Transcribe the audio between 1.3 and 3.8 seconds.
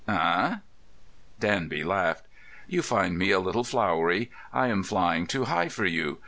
Danby laughed. "You find me a little